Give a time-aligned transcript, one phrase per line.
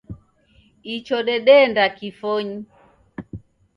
[0.95, 2.57] Icho dedeenda kifonyi